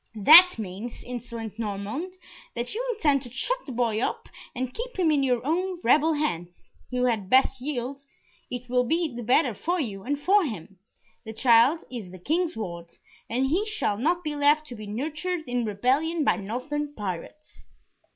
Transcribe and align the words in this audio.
"That 0.15 0.55
means, 0.57 1.03
insolent 1.03 1.59
Norman, 1.59 2.09
that 2.55 2.73
you 2.73 2.83
intend 2.95 3.21
to 3.21 3.31
shut 3.31 3.67
the 3.67 3.71
boy 3.71 3.99
up 4.01 4.27
and 4.55 4.73
keep 4.73 4.97
him 4.97 5.11
in 5.11 5.21
your 5.21 5.45
own 5.45 5.79
rebel 5.83 6.13
hands. 6.13 6.71
You 6.89 7.05
had 7.05 7.29
best 7.29 7.61
yield 7.61 8.03
it 8.49 8.67
will 8.67 8.83
be 8.83 9.15
the 9.15 9.21
better 9.21 9.53
for 9.53 9.79
you 9.79 10.01
and 10.01 10.19
for 10.19 10.43
him. 10.43 10.79
The 11.23 11.33
child 11.33 11.83
is 11.91 12.09
the 12.09 12.17
King's 12.17 12.55
ward, 12.57 12.89
and 13.29 13.45
he 13.45 13.63
shall 13.67 13.99
not 13.99 14.23
be 14.23 14.35
left 14.35 14.65
to 14.69 14.75
be 14.75 14.87
nurtured 14.87 15.47
in 15.47 15.65
rebellion 15.65 16.23
by 16.23 16.37
northern 16.37 16.95
pirates." 16.95 17.67